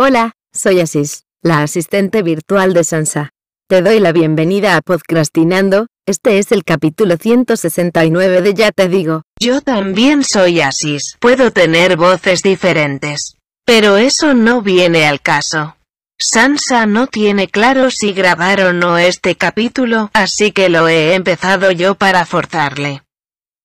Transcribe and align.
Hola, 0.00 0.36
soy 0.52 0.78
Asis, 0.78 1.24
la 1.42 1.62
asistente 1.62 2.22
virtual 2.22 2.72
de 2.72 2.84
Sansa. 2.84 3.30
Te 3.68 3.82
doy 3.82 3.98
la 3.98 4.12
bienvenida 4.12 4.76
a 4.76 4.80
Podcastinando, 4.80 5.88
este 6.06 6.38
es 6.38 6.52
el 6.52 6.62
capítulo 6.62 7.16
169 7.16 8.42
de 8.42 8.54
Ya 8.54 8.70
te 8.70 8.86
digo. 8.86 9.22
Yo 9.40 9.60
también 9.60 10.22
soy 10.22 10.60
Asis, 10.60 11.16
puedo 11.18 11.50
tener 11.50 11.96
voces 11.96 12.42
diferentes. 12.44 13.34
Pero 13.66 13.96
eso 13.96 14.34
no 14.34 14.62
viene 14.62 15.04
al 15.04 15.20
caso. 15.20 15.76
Sansa 16.16 16.86
no 16.86 17.08
tiene 17.08 17.48
claro 17.48 17.90
si 17.90 18.12
grabar 18.12 18.60
o 18.60 18.72
no 18.72 18.98
este 18.98 19.34
capítulo, 19.34 20.10
así 20.12 20.52
que 20.52 20.68
lo 20.68 20.86
he 20.86 21.14
empezado 21.14 21.72
yo 21.72 21.96
para 21.96 22.24
forzarle. 22.24 23.02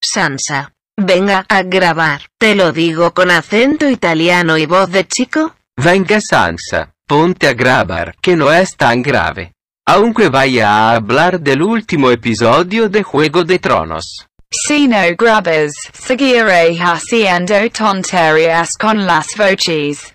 Sansa. 0.02 0.74
Venga 0.98 1.46
a 1.48 1.62
grabar, 1.62 2.24
te 2.40 2.56
lo 2.56 2.72
digo 2.72 3.14
con 3.14 3.30
acento 3.30 3.88
italiano 3.88 4.58
y 4.58 4.66
voz 4.66 4.90
de 4.90 5.06
chico. 5.06 5.54
Venga 5.76 6.22
Sansa, 6.22 6.94
ponte 7.08 7.48
a 7.48 7.54
grabar, 7.54 8.16
que 8.22 8.36
no 8.36 8.54
es 8.54 8.78
tan 8.78 9.02
grave. 9.02 9.54
Aunque 9.86 10.30
vaya 10.30 10.70
a 10.70 10.96
hablar 10.96 11.42
del 11.42 11.64
último 11.64 12.12
episodio 12.12 12.90
de 12.90 13.02
Juego 13.02 13.44
de 13.44 13.58
Tronos. 13.58 14.28
Si 14.52 14.88
no 14.88 14.98
grabas, 15.18 15.74
seguiré 15.92 16.78
haciendo 16.80 17.56
tonterías 17.76 18.78
con 18.78 19.08
las 19.08 19.26
voces. 19.36 20.14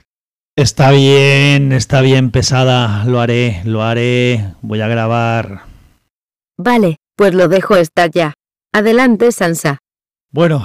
Está 0.55 0.93
bien, 0.93 1.73
está 1.73 2.03
bien 2.03 2.31
pesada, 2.31 3.05
lo 3.05 3.21
haré, 3.21 3.61
lo 3.65 3.83
haré, 3.83 4.55
voy 4.63 4.81
a 4.81 4.87
grabar. 4.87 5.63
Vale, 6.57 6.97
pues 7.17 7.35
lo 7.35 7.49
dejo 7.49 7.77
estar 7.77 8.11
ya. 8.13 8.33
Adelante, 8.73 9.33
Sansa. 9.33 9.79
Bueno, 10.31 10.65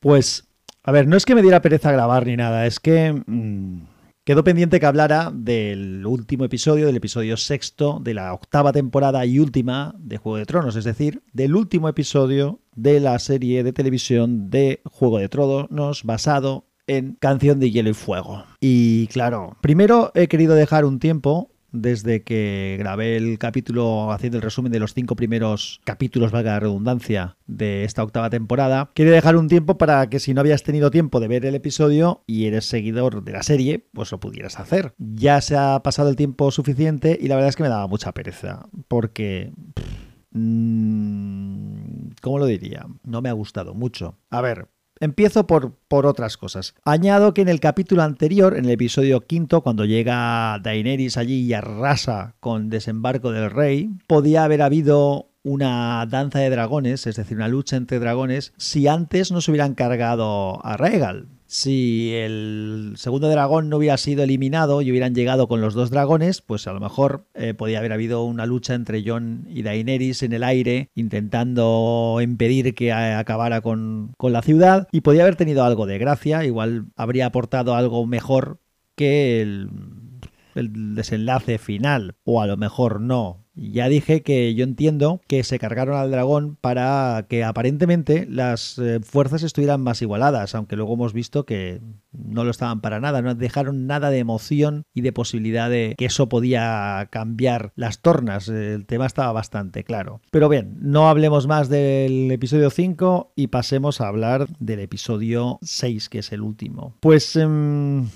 pues, 0.00 0.44
a 0.82 0.92
ver, 0.92 1.06
no 1.06 1.18
es 1.18 1.26
que 1.26 1.34
me 1.34 1.42
diera 1.42 1.60
pereza 1.60 1.92
grabar 1.92 2.26
ni 2.26 2.36
nada, 2.36 2.66
es 2.66 2.80
que 2.80 3.12
mm, 3.12 3.89
quedó 4.30 4.44
pendiente 4.44 4.78
que 4.78 4.86
hablara 4.86 5.32
del 5.34 6.06
último 6.06 6.44
episodio, 6.44 6.86
del 6.86 6.94
episodio 6.94 7.36
sexto 7.36 7.98
de 8.00 8.14
la 8.14 8.32
octava 8.32 8.70
temporada 8.70 9.26
y 9.26 9.40
última 9.40 9.92
de 9.98 10.18
Juego 10.18 10.36
de 10.36 10.46
Tronos, 10.46 10.76
es 10.76 10.84
decir, 10.84 11.24
del 11.32 11.56
último 11.56 11.88
episodio 11.88 12.60
de 12.76 13.00
la 13.00 13.18
serie 13.18 13.64
de 13.64 13.72
televisión 13.72 14.48
de 14.48 14.82
Juego 14.84 15.18
de 15.18 15.28
Tronos 15.28 16.04
basado 16.04 16.64
en 16.86 17.16
Canción 17.18 17.58
de 17.58 17.72
Hielo 17.72 17.90
y 17.90 17.94
Fuego. 17.94 18.44
Y 18.60 19.08
claro, 19.08 19.56
primero 19.62 20.12
he 20.14 20.28
querido 20.28 20.54
dejar 20.54 20.84
un 20.84 21.00
tiempo 21.00 21.49
desde 21.72 22.22
que 22.22 22.76
grabé 22.78 23.16
el 23.16 23.38
capítulo 23.38 24.12
haciendo 24.12 24.38
el 24.38 24.42
resumen 24.42 24.72
de 24.72 24.80
los 24.80 24.94
cinco 24.94 25.16
primeros 25.16 25.80
capítulos, 25.84 26.32
valga 26.32 26.52
la 26.52 26.60
redundancia, 26.60 27.36
de 27.46 27.84
esta 27.84 28.02
octava 28.02 28.30
temporada. 28.30 28.90
Quería 28.94 29.12
dejar 29.12 29.36
un 29.36 29.48
tiempo 29.48 29.78
para 29.78 30.08
que 30.08 30.20
si 30.20 30.34
no 30.34 30.40
habías 30.40 30.62
tenido 30.62 30.90
tiempo 30.90 31.20
de 31.20 31.28
ver 31.28 31.46
el 31.46 31.54
episodio 31.54 32.22
y 32.26 32.46
eres 32.46 32.66
seguidor 32.66 33.24
de 33.24 33.32
la 33.32 33.42
serie, 33.42 33.86
pues 33.92 34.10
lo 34.12 34.20
pudieras 34.20 34.58
hacer. 34.58 34.94
Ya 34.98 35.40
se 35.40 35.56
ha 35.56 35.80
pasado 35.82 36.08
el 36.08 36.16
tiempo 36.16 36.50
suficiente 36.50 37.18
y 37.20 37.28
la 37.28 37.36
verdad 37.36 37.50
es 37.50 37.56
que 37.56 37.62
me 37.62 37.68
daba 37.68 37.86
mucha 37.86 38.12
pereza, 38.12 38.68
porque... 38.88 39.52
Mmm, 40.32 42.10
¿Cómo 42.20 42.38
lo 42.38 42.46
diría? 42.46 42.86
No 43.02 43.22
me 43.22 43.28
ha 43.28 43.32
gustado 43.32 43.74
mucho. 43.74 44.16
A 44.30 44.40
ver, 44.40 44.68
Empiezo 45.00 45.46
por, 45.46 45.74
por, 45.88 46.04
otras 46.04 46.36
cosas. 46.36 46.74
Añado 46.84 47.32
que 47.32 47.40
en 47.40 47.48
el 47.48 47.58
capítulo 47.58 48.02
anterior, 48.02 48.56
en 48.56 48.66
el 48.66 48.72
episodio 48.72 49.22
quinto, 49.22 49.62
cuando 49.62 49.86
llega 49.86 50.58
Daenerys 50.62 51.16
allí 51.16 51.40
y 51.40 51.54
arrasa 51.54 52.34
con 52.38 52.68
desembarco 52.68 53.32
del 53.32 53.50
rey, 53.50 53.90
podía 54.06 54.44
haber 54.44 54.60
habido 54.60 55.30
una 55.42 56.04
danza 56.06 56.40
de 56.40 56.50
dragones, 56.50 57.06
es 57.06 57.16
decir, 57.16 57.38
una 57.38 57.48
lucha 57.48 57.76
entre 57.76 57.98
dragones, 57.98 58.52
si 58.58 58.88
antes 58.88 59.32
no 59.32 59.40
se 59.40 59.50
hubieran 59.50 59.74
cargado 59.74 60.64
a 60.64 60.76
Rhaegal 60.76 61.28
si 61.50 62.14
el 62.14 62.92
segundo 62.96 63.28
dragón 63.28 63.68
no 63.68 63.78
hubiera 63.78 63.96
sido 63.96 64.22
eliminado 64.22 64.82
y 64.82 64.90
hubieran 64.92 65.16
llegado 65.16 65.48
con 65.48 65.60
los 65.60 65.74
dos 65.74 65.90
dragones, 65.90 66.42
pues 66.42 66.68
a 66.68 66.72
lo 66.72 66.78
mejor 66.78 67.24
eh, 67.34 67.54
podía 67.54 67.80
haber 67.80 67.92
habido 67.92 68.22
una 68.22 68.46
lucha 68.46 68.74
entre 68.74 69.02
Jon 69.04 69.48
y 69.50 69.62
Daenerys 69.62 70.22
en 70.22 70.32
el 70.32 70.44
aire, 70.44 70.90
intentando 70.94 72.20
impedir 72.22 72.72
que 72.76 72.92
acabara 72.92 73.62
con, 73.62 74.12
con 74.16 74.32
la 74.32 74.42
ciudad, 74.42 74.86
y 74.92 75.00
podía 75.00 75.22
haber 75.22 75.34
tenido 75.34 75.64
algo 75.64 75.86
de 75.86 75.98
gracia, 75.98 76.44
igual 76.44 76.86
habría 76.94 77.26
aportado 77.26 77.74
algo 77.74 78.06
mejor 78.06 78.60
que 78.94 79.42
el 79.42 79.70
desenlace 80.94 81.58
final, 81.58 82.14
o 82.22 82.40
a 82.40 82.46
lo 82.46 82.56
mejor 82.58 83.00
no, 83.00 83.44
ya 83.60 83.88
dije 83.88 84.22
que 84.22 84.54
yo 84.54 84.64
entiendo 84.64 85.20
que 85.26 85.44
se 85.44 85.58
cargaron 85.58 85.96
al 85.96 86.10
dragón 86.10 86.56
para 86.60 87.26
que 87.28 87.44
aparentemente 87.44 88.26
las 88.26 88.78
eh, 88.78 89.00
fuerzas 89.02 89.42
estuvieran 89.42 89.82
más 89.82 90.00
igualadas, 90.00 90.54
aunque 90.54 90.76
luego 90.76 90.94
hemos 90.94 91.12
visto 91.12 91.44
que 91.44 91.80
no 92.12 92.44
lo 92.44 92.50
estaban 92.50 92.80
para 92.80 93.00
nada, 93.00 93.20
no 93.22 93.34
dejaron 93.34 93.86
nada 93.86 94.10
de 94.10 94.18
emoción 94.18 94.84
y 94.94 95.02
de 95.02 95.12
posibilidad 95.12 95.68
de 95.68 95.94
que 95.98 96.06
eso 96.06 96.28
podía 96.28 97.08
cambiar 97.10 97.72
las 97.76 98.00
tornas, 98.00 98.48
el 98.48 98.86
tema 98.86 99.06
estaba 99.06 99.32
bastante 99.32 99.84
claro. 99.84 100.20
Pero 100.30 100.48
bien, 100.48 100.78
no 100.80 101.08
hablemos 101.08 101.46
más 101.46 101.68
del 101.68 102.30
episodio 102.30 102.70
5 102.70 103.32
y 103.36 103.48
pasemos 103.48 104.00
a 104.00 104.08
hablar 104.08 104.48
del 104.58 104.80
episodio 104.80 105.58
6, 105.62 106.08
que 106.08 106.20
es 106.20 106.32
el 106.32 106.40
último. 106.40 106.96
Pues... 107.00 107.36
Em, 107.36 108.06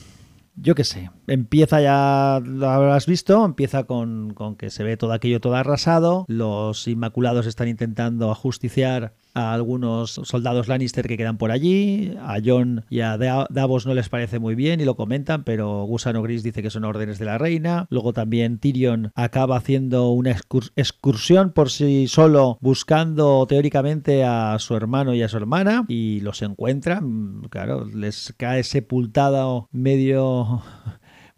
yo 0.57 0.75
qué 0.75 0.85
sé, 0.85 1.11
empieza 1.27 1.81
ya, 1.81 2.41
lo 2.45 2.69
habrás 2.69 3.07
visto, 3.07 3.45
empieza 3.45 3.85
con, 3.85 4.35
con, 4.35 4.57
que 4.57 4.71
se 4.71 4.85
ve 4.85 4.97
todo 4.97 5.13
aquello 5.13 5.41
todo 5.41 5.57
arrasado, 5.57 6.25
los 6.29 6.87
Inmaculados 6.87 7.47
están 7.47 7.69
intentando 7.69 8.31
ajusticiar 8.31 9.15
a 9.34 9.53
algunos 9.53 10.12
soldados 10.22 10.69
Lannister 10.69 11.06
que 11.06 11.17
quedan 11.17 11.39
por 11.39 11.50
allí, 11.50 12.17
a 12.22 12.37
Jon 12.43 12.84
y 12.89 13.00
a 13.00 13.19
Davos 13.19 13.87
no 13.87 13.95
les 13.95 14.09
parece 14.09 14.39
muy 14.39 14.55
bien 14.55 14.81
y 14.81 14.84
lo 14.84 14.97
comentan, 14.97 15.45
pero 15.45 15.84
Gusano 15.84 16.22
Gris 16.22 16.43
dice 16.43 16.62
que 16.62 16.71
son 16.71 16.84
órdenes 16.84 17.19
de 17.19 17.25
la 17.27 17.37
reina, 17.37 17.87
luego 17.91 18.12
también 18.12 18.59
Tyrion 18.59 19.11
acaba 19.15 19.56
haciendo 19.56 20.11
una 20.11 20.31
excursión 20.77 21.53
por 21.53 21.71
sí 21.71 22.06
solo 22.09 22.59
buscando 22.61 23.44
teóricamente 23.47 24.25
a 24.25 24.56
su 24.59 24.77
hermano 24.77 25.15
y 25.15 25.23
a 25.23 25.28
su 25.28 25.37
hermana 25.37 25.84
y 25.89 26.21
los 26.21 26.43
encuentra, 26.43 27.00
mm, 27.00 27.49
claro, 27.50 27.84
les 27.87 28.33
cae 28.37 28.62
sepultado 28.62 29.69
medio 29.73 30.62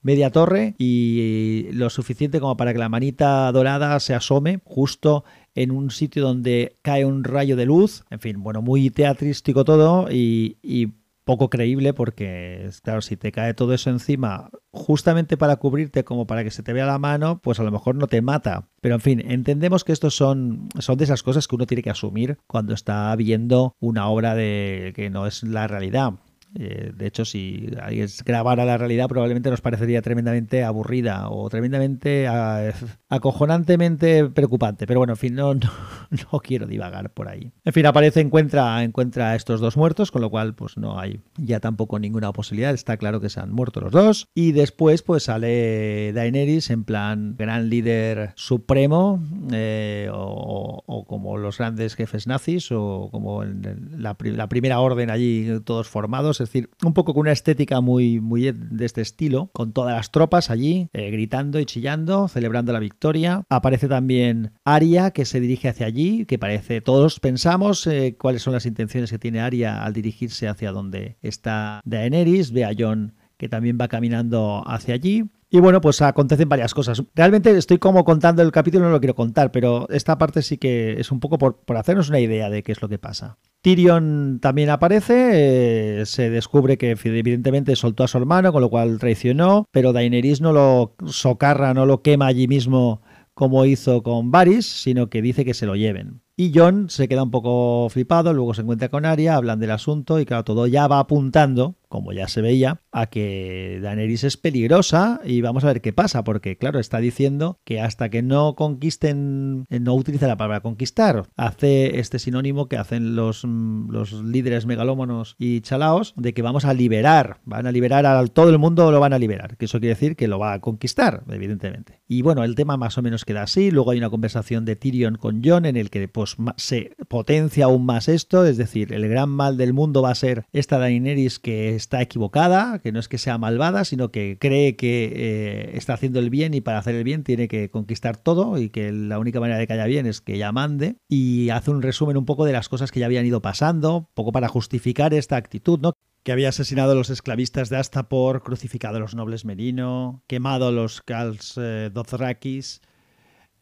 media 0.03 0.31
torre 0.31 0.77
y 0.79 1.67
lo 1.73 1.91
suficiente 1.91 2.39
como 2.39 2.57
para 2.57 2.73
que 2.73 2.79
la 2.79 2.89
manita 2.89 3.51
dorada 3.51 3.99
se 3.99 4.15
asome 4.15 4.61
justo 4.65 5.25
en 5.57 5.73
un 5.73 5.91
sitio 5.91 6.23
donde 6.23 6.77
cae 6.83 7.05
un 7.05 7.25
rayo 7.25 7.57
de 7.57 7.67
luz. 7.67 8.05
En 8.11 8.21
fin, 8.21 8.43
bueno, 8.43 8.63
muy 8.63 8.91
teatrístico 8.91 9.65
todo 9.65 10.09
y, 10.11 10.93
poco 11.25 11.51
creíble 11.51 11.93
porque, 11.93 12.71
claro, 12.85 13.03
si 13.03 13.17
te 13.17 13.33
cae 13.33 13.53
todo 13.53 13.75
eso 13.75 13.91
encima 13.91 14.49
justamente 14.71 15.37
para 15.37 15.57
cubrirte 15.57 16.05
como 16.05 16.25
para 16.25 16.45
que 16.45 16.53
se 16.53 16.63
te 16.63 16.73
vea 16.73 16.87
la 16.87 17.01
mano, 17.01 17.41
pues 17.43 17.59
a 17.59 17.65
lo 17.65 17.73
mejor 17.73 17.97
no 17.97 18.07
te 18.07 18.23
mata. 18.23 18.69
Pero 18.81 18.95
en 18.95 19.01
fin, 19.01 19.25
entendemos 19.29 19.83
que 19.83 19.91
estos 19.91 20.15
son, 20.15 20.69
son 20.79 20.97
de 20.97 21.03
esas 21.03 21.25
cosas 21.25 21.49
que 21.49 21.57
uno 21.57 21.67
tiene 21.67 21.83
que 21.83 21.91
asumir 21.91 22.39
cuando 22.47 22.75
está 22.75 23.17
viendo 23.17 23.75
una 23.81 24.09
obra 24.09 24.37
de 24.37 24.93
que 24.95 25.11
no 25.11 25.27
es 25.27 25.43
la 25.43 25.67
realidad. 25.67 26.13
Eh, 26.59 26.93
de 26.95 27.07
hecho, 27.07 27.25
si 27.25 27.69
alguien 27.81 28.09
grabara 28.25 28.65
la 28.65 28.79
realidad, 28.79 29.09
probablemente 29.09 29.51
nos 29.51 29.61
parecería 29.61 30.01
tremendamente 30.01 30.65
aburrida 30.65 31.29
o 31.29 31.51
tremendamente 31.51 32.27
ah, 32.27 32.73
acojonantemente 33.09 34.25
preocupante. 34.31 34.87
Pero 34.87 35.01
bueno, 35.01 35.13
en 35.13 35.19
fin, 35.19 35.35
no, 35.35 35.55
no, 35.55 36.41
quiero 36.43 36.67
divagar 36.67 37.11
por 37.11 37.29
ahí. 37.29 37.53
En 37.65 37.73
fin, 37.73 37.85
aparece, 37.85 38.21
encuentra, 38.21 38.83
encuentra 38.83 39.33
a 39.33 39.37
estos 39.37 39.61
dos 39.61 39.77
muertos, 39.77 40.11
con 40.11 40.23
lo 40.23 40.31
cual, 40.31 40.55
pues 40.55 40.79
no 40.79 40.99
hay 40.99 41.21
ya 41.37 41.61
tampoco 41.61 41.99
ninguna 41.99 42.33
posibilidad. 42.33 42.73
Está 42.73 42.97
claro 42.97 43.21
que 43.21 43.29
se 43.29 43.41
han 43.41 43.53
muerto 43.53 43.81
los 43.81 43.93
dos. 43.93 44.29
Y 44.35 44.53
después, 44.53 45.03
pues 45.03 45.25
sale 45.25 46.13
Daenerys 46.15 46.71
en 46.71 46.85
plan 46.85 47.37
gran 47.37 47.69
líder 47.69 48.33
supremo, 48.35 49.23
eh, 49.53 50.09
o, 50.13 51.05
como 51.07 51.37
los 51.37 51.59
grandes 51.59 51.95
jefes 51.95 52.27
nazis, 52.27 52.73
o 52.73 53.09
como 53.11 53.43
en 53.43 53.97
la, 53.99 54.17
la 54.19 54.49
primera 54.49 54.81
orden 54.81 55.11
allí, 55.11 55.61
todos 55.65 55.89
formados 55.89 56.41
es 56.41 56.46
decir, 56.49 56.71
un 56.85 56.93
poco 56.93 57.15
con 57.15 57.23
una 57.23 57.33
estética 57.33 57.81
muy, 57.81 58.21
muy 58.21 58.53
de 58.53 58.85
este 58.85 59.01
estilo, 59.01 59.51
con 59.53 59.73
todas 59.73 59.95
las 59.95 60.11
tropas 60.11 60.51
allí, 60.51 60.89
eh, 60.93 61.11
gritando 61.11 61.61
y 61.61 61.67
chillando, 61.67 62.29
celebrando 62.29 62.73
la 62.73 62.79
victoria. 62.79 63.45
Aparece 63.49 63.89
también 63.89 64.53
Aria, 64.65 65.11
que 65.11 65.25
se 65.25 65.41
dirige 65.41 65.69
hacia 65.69 65.87
allí, 65.87 66.27
que 66.27 66.39
parece, 66.39 66.81
todos 66.81 67.21
pensamos 67.21 67.87
eh, 67.87 68.17
cuáles 68.19 68.43
son 68.43 68.53
las 68.53 68.67
intenciones 68.67 69.11
que 69.11 69.19
tiene 69.19 69.41
Aria 69.41 69.85
al 69.85 69.93
dirigirse 69.93 70.49
hacia 70.49 70.73
donde 70.73 71.17
está 71.23 71.81
Daenerys, 71.85 72.53
ve 72.53 72.65
a 72.65 72.73
Jon 72.77 73.15
que 73.37 73.49
también 73.49 73.79
va 73.81 73.89
caminando 73.89 74.63
hacia 74.67 74.95
allí. 74.95 75.25
Y 75.49 75.61
bueno, 75.61 75.81
pues 75.81 76.03
acontecen 76.03 76.49
varias 76.49 76.75
cosas. 76.75 77.03
Realmente 77.15 77.57
estoy 77.57 77.79
como 77.79 78.05
contando 78.05 78.43
el 78.43 78.51
capítulo, 78.51 78.87
no 78.87 78.91
lo 78.91 79.01
quiero 79.01 79.15
contar, 79.15 79.53
pero 79.53 79.89
esta 79.91 80.19
parte 80.19 80.43
sí 80.43 80.59
que 80.59 81.01
es 81.01 81.13
un 81.13 81.21
poco 81.21 81.39
por, 81.39 81.61
hacernos 81.77 82.09
una 82.09 82.19
idea 82.19 82.51
de 82.51 82.63
qué 82.63 82.73
es 82.73 82.83
lo 82.83 82.89
que 82.89 82.99
pasa. 82.99 83.39
Tyrion 83.63 84.39
también 84.41 84.71
aparece, 84.71 86.01
eh, 86.01 86.07
se 86.07 86.31
descubre 86.31 86.79
que 86.79 86.97
evidentemente 87.03 87.77
soltó 87.77 88.05
a 88.05 88.09
su 88.09 88.19
hermano, 88.19 88.53
con 88.53 88.61
lo 88.61 88.71
cual 88.71 88.99
traicionó, 88.99 89.67
pero 89.71 89.93
Daenerys 89.93 90.41
no 90.41 90.53
lo 90.53 90.95
socarra, 91.07 91.75
no 91.75 91.87
lo 91.87 92.03
quema 92.03 92.27
allí 92.27 92.49
mismo 92.49 93.03
como 93.35 93.67
hizo 93.67 94.03
con 94.03 94.31
Varys, 94.31 94.67
sino 94.67 95.11
que 95.11 95.21
dice 95.21 95.45
que 95.45 95.53
se 95.53 95.67
lo 95.67 95.77
lleven. 95.77 96.23
Y 96.39 96.53
John 96.55 96.91
se 96.91 97.09
queda 97.09 97.23
un 97.23 97.31
poco 97.31 97.89
flipado, 97.91 98.33
luego 98.33 98.55
se 98.55 98.63
encuentra 98.63 98.89
con 98.89 99.05
Arya, 99.05 99.37
hablan 99.37 99.61
del 99.61 99.71
asunto 99.71 100.21
y 100.21 100.27
claro, 100.27 100.45
todo 100.45 100.67
ya 100.67 100.87
va 100.87 101.01
apuntando 101.01 101.77
como 101.89 102.13
ya 102.13 102.29
se 102.29 102.41
veía, 102.41 102.81
a 102.93 103.07
que 103.07 103.79
Daenerys 103.83 104.25
es 104.25 104.37
peligrosa 104.37 105.21
y 105.25 105.41
vamos 105.41 105.65
a 105.65 105.69
ver 105.69 105.81
qué 105.81 105.93
pasa, 105.93 106.25
porque 106.25 106.57
claro, 106.57 106.79
está 106.79 106.99
diciendo 106.99 107.59
que 107.65 107.81
hasta 107.81 108.09
que 108.09 108.23
no 108.23 108.55
conquisten, 108.55 109.65
eh, 109.71 109.81
no 109.81 109.95
utiliza 109.95 110.27
la 110.27 110.37
palabra 110.37 110.61
conquistar, 110.61 111.25
hace 111.37 111.99
este 111.99 112.19
sinónimo 112.19 112.69
que 112.69 112.77
hacen 112.77 113.17
los, 113.17 113.45
mm, 113.45 113.91
los 113.91 114.13
líderes 114.13 114.67
megalómanos 114.67 115.37
y 115.39 115.61
chalaos 115.61 116.15
de 116.17 116.35
que 116.35 116.43
vamos 116.43 116.65
a 116.65 116.75
liberar, 116.75 117.41
van 117.45 117.67
a 117.67 117.73
liberar 117.73 118.07
a 118.07 118.27
todo 118.27 118.51
el 118.51 118.59
mundo, 118.59 118.91
lo 118.91 119.01
van 119.01 119.13
a 119.13 119.19
liberar, 119.19 119.57
que 119.57 119.67
eso 119.67 119.79
quiere 119.79 119.95
decir 119.95 120.17
que 120.17 120.29
lo 120.29 120.39
va 120.39 120.55
a 120.55 120.61
conquistar, 120.61 121.23
evidentemente. 121.29 122.01
Y 122.09 122.23
bueno, 122.23 122.45
el 122.45 122.55
tema 122.55 122.77
más 122.77 122.99
o 122.99 123.03
menos 123.03 123.25
queda 123.25 123.43
así, 123.43 123.71
luego 123.71 123.91
hay 123.91 123.99
una 123.99 124.11
conversación 124.11 124.65
de 124.65 124.77
Tyrion 124.77 125.17
con 125.17 125.43
John 125.45 125.67
en 125.67 125.77
el 125.77 125.91
que 125.91 126.09
pues, 126.09 126.37
se 126.57 126.93
potencia 127.09 127.67
aún 127.67 127.85
más 127.85 128.09
esto, 128.09 128.45
es 128.45 128.57
decir, 128.57 128.93
el 128.93 129.09
gran 129.09 129.31
mal 129.31 129.57
del 129.57 129.73
mundo 129.73 130.03
va 130.03 130.11
a 130.11 130.15
ser 130.15 130.47
esta 130.53 130.79
Daenerys 130.79 131.39
que 131.39 131.76
está 131.77 132.03
equivocada, 132.03 132.81
que 132.81 132.93
no 132.93 132.99
es 132.99 133.09
que 133.09 133.19
sea 133.19 133.39
malvada, 133.39 133.85
sino 133.85 134.11
que 134.11 134.37
cree 134.41 134.77
que 134.77 135.13
eh, 135.15 135.71
está 135.77 135.95
haciendo 135.95 136.19
el 136.19 136.31
bien 136.31 136.55
y 136.55 136.61
para 136.61 136.79
hacer 136.79 136.95
el 136.95 137.05
bien 137.05 137.23
tiene 137.23 137.49
que 137.49 137.71
conquistar 137.71 138.17
todo 138.17 138.59
y 138.59 138.71
que 138.71 138.93
la 138.93 139.19
única 139.19 139.41
manera 139.41 139.59
de 139.59 139.67
que 139.67 139.73
haya 139.75 139.87
bien 139.87 140.07
es 140.07 140.21
que 140.21 140.35
ella 140.35 140.53
mande 140.53 140.97
y 141.09 141.51
hace 141.51 141.71
un 141.71 141.83
resumen 141.83 142.17
un 142.17 142.25
poco 142.25 142.45
de 142.45 142.53
las 142.53 142.69
cosas 142.69 142.91
que 142.91 143.01
ya 143.01 143.07
habían 143.07 143.27
ido 143.27 143.43
pasando, 143.43 144.11
poco 144.15 144.33
para 144.33 144.49
justificar 144.49 145.15
esta 145.15 145.37
actitud, 145.37 145.79
¿no? 145.81 145.93
que 146.27 146.33
había 146.33 146.49
asesinado 146.49 146.91
a 146.91 146.95
los 146.97 147.09
esclavistas 147.09 147.69
de 147.69 147.77
Astapor, 147.77 148.43
crucificado 148.43 148.97
a 148.97 149.01
los 149.01 149.15
nobles 149.15 149.45
Merino, 149.45 150.25
quemado 150.27 150.67
a 150.67 150.73
los 150.73 151.01
Kals 151.01 151.55
eh, 151.57 151.89
Dothrakis. 151.95 152.81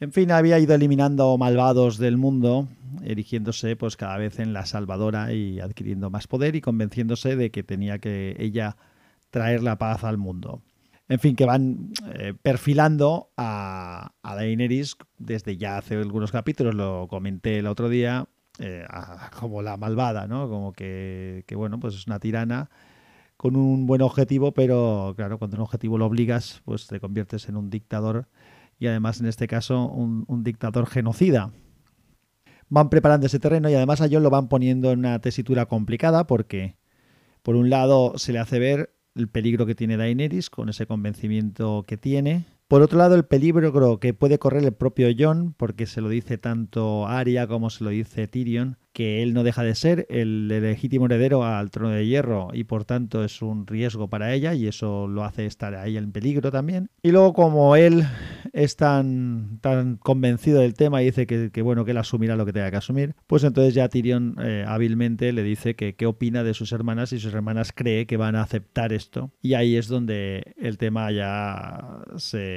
En 0.05 0.12
fin, 0.12 0.31
había 0.33 0.59
ido 0.59 0.75
eliminando 0.75 1.39
malvados 1.39 1.97
del 1.97 2.19
mundo, 2.19 2.69
erigiéndose 3.05 3.75
pues 3.75 3.97
cada 3.97 4.19
vez 4.19 4.39
en 4.39 4.53
la 4.53 4.67
salvadora 4.67 5.33
y 5.33 5.61
adquiriendo 5.61 6.11
más 6.11 6.27
poder 6.27 6.56
y 6.56 6.61
convenciéndose 6.61 7.37
de 7.37 7.51
que 7.51 7.62
tenía 7.62 7.99
que 7.99 8.37
ella 8.39 8.77
traer 9.31 9.62
la 9.62 9.79
paz 9.79 10.05
al 10.05 10.19
mundo. 10.19 10.61
En 11.09 11.21
fin, 11.21 11.35
que 11.35 11.47
van 11.47 11.95
eh, 12.17 12.35
perfilando 12.35 13.31
a, 13.39 14.12
a 14.23 14.35
Daenerys 14.35 14.99
desde 15.17 15.56
ya 15.56 15.79
hace 15.79 15.95
algunos 15.95 16.33
capítulos, 16.33 16.75
lo 16.75 17.09
comenté 17.09 17.61
el 17.61 17.67
otro 17.67 17.89
día, 17.89 18.29
eh, 18.59 18.85
como 19.41 19.62
la 19.62 19.79
malvada, 19.79 20.27
¿no? 20.27 20.50
Como 20.50 20.75
que, 20.75 21.47
bueno, 21.57 21.81
pues 21.81 21.95
es 21.95 22.07
una 22.07 22.21
tirana 22.21 22.69
con 23.39 23.57
un 23.57 23.87
buen 23.87 24.03
objetivo, 24.03 24.53
pero 24.53 25.15
claro, 25.17 25.39
cuando 25.39 25.57
un 25.57 25.62
objetivo 25.62 25.97
lo 25.97 26.05
obligas, 26.05 26.61
pues 26.67 26.89
te 26.89 27.00
conviertes 27.00 27.49
en 27.49 27.57
un 27.57 27.71
dictador 27.71 28.29
y 28.79 28.87
además 28.87 29.21
en 29.21 29.26
este 29.26 29.47
caso 29.47 29.87
un, 29.87 30.44
dictador 30.44 30.87
genocida. 30.87 31.53
Van 32.69 32.91
preparando 32.91 33.26
ese 33.26 33.38
terreno 33.38 33.69
y 33.69 33.75
además 33.75 34.00
a 34.00 34.09
John 34.11 34.23
lo 34.23 34.31
van 34.31 34.49
poniendo 34.49 34.91
en 34.91 35.00
una 35.00 35.19
tesitura 35.21 35.67
complicada 35.67 36.26
porque 36.26 36.76
por 37.43 37.56
un 37.56 37.71
lado 37.71 38.15
se 38.17 38.32
le 38.32 38.38
hace 38.38 38.59
ver 38.59 38.94
el 39.15 39.29
peligro 39.29 39.67
que 39.67 39.75
tiene 39.75 39.97
Daenerys 39.97 40.50
con 40.50 40.69
ese 40.69 40.87
convencimiento 40.87 41.85
que 41.87 41.97
tiene. 41.97 42.47
Por 42.69 42.82
otro 42.82 42.99
lado, 42.99 43.14
el 43.14 43.25
peligro 43.25 44.00
que 44.00 44.14
puede 44.14 44.38
correr 44.38 44.64
el 44.64 44.72
propio 44.72 45.08
Jon, 45.16 45.55
porque 45.56 45.87
se 45.87 46.00
lo 46.00 46.08
dice 46.08 46.38
tanto 46.38 47.06
Arya 47.06 47.46
como 47.46 47.69
se 47.70 47.84
lo 47.84 47.90
dice 47.90 48.26
Tyrion, 48.26 48.78
que 48.94 49.22
él 49.22 49.34
no 49.34 49.43
deja 49.43 49.62
de 49.64 49.75
ser 49.75 50.06
el 50.08 50.46
legítimo 50.46 51.06
heredero 51.06 51.44
al 51.44 51.70
trono 51.70 51.90
de 51.90 52.06
hierro 52.06 52.50
y 52.52 52.64
por 52.64 52.84
tanto 52.84 53.25
es 53.25 53.43
un 53.43 53.66
riesgo 53.66 54.08
para 54.08 54.32
ella 54.32 54.55
y 54.55 54.69
eso 54.69 55.08
lo 55.08 55.25
hace 55.25 55.46
estar 55.46 55.75
ahí 55.75 55.96
en 55.96 56.12
peligro 56.12 56.52
también. 56.52 56.88
Y 57.02 57.11
luego 57.11 57.34
como 57.34 57.75
él 57.75 58.05
es 58.52 58.76
tan, 58.76 59.58
tan 59.61 59.96
convencido 59.96 60.61
del 60.61 60.75
tema 60.75 61.02
y 61.02 61.06
dice 61.06 61.26
que, 61.26 61.62
bueno 61.62 61.84
que 61.84 61.90
él 61.90 61.99
asumirá 61.99 62.37
lo 62.37 62.46
que 62.46 62.52
tenga 62.52 62.70
que 62.70 62.76
asumir, 62.76 63.16
pues 63.26 63.43
entonces 63.43 63.75
ya 63.75 63.88
Tyrion 63.88 64.37
eh, 64.40 64.64
hábilmente 64.66 65.32
le 65.32 65.43
dice 65.43 65.75
qué 65.75 66.06
opina 66.06 66.44
de 66.44 66.55
sus 66.55 66.70
hermanas 66.70 67.12
y 67.12 67.19
sus 67.19 67.34
hermanas 67.34 67.72
cree 67.75 68.06
que 68.06 68.16
van 68.16 68.37
a 68.37 68.43
aceptar 68.43 68.93
esto. 68.93 69.32
Y 69.43 69.55
ahí 69.55 69.76
es 69.76 69.88
donde 69.88 70.55
el 70.56 70.78
tema 70.78 71.11
ya 71.11 72.05
se, 72.16 72.54